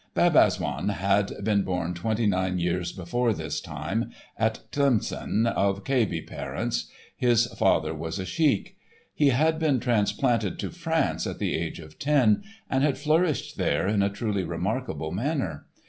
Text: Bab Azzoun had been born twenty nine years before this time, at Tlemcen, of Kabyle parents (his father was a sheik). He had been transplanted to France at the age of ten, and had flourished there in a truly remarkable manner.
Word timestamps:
Bab 0.15 0.33
Azzoun 0.35 0.89
had 0.89 1.31
been 1.43 1.61
born 1.61 1.93
twenty 1.93 2.25
nine 2.25 2.57
years 2.57 2.91
before 2.91 3.33
this 3.33 3.61
time, 3.61 4.09
at 4.35 4.61
Tlemcen, 4.71 5.45
of 5.45 5.83
Kabyle 5.83 6.25
parents 6.25 6.89
(his 7.15 7.45
father 7.45 7.93
was 7.93 8.17
a 8.17 8.25
sheik). 8.25 8.77
He 9.13 9.27
had 9.27 9.59
been 9.59 9.79
transplanted 9.79 10.57
to 10.57 10.71
France 10.71 11.27
at 11.27 11.37
the 11.37 11.53
age 11.53 11.77
of 11.79 11.99
ten, 11.99 12.41
and 12.67 12.83
had 12.83 12.97
flourished 12.97 13.57
there 13.59 13.87
in 13.87 14.01
a 14.01 14.09
truly 14.09 14.43
remarkable 14.43 15.11
manner. 15.11 15.67